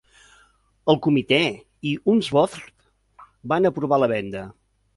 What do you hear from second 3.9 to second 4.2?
la